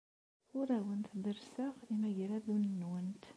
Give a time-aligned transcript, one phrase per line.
[0.57, 3.23] Ur awent-derrseɣ imagraden-nwent.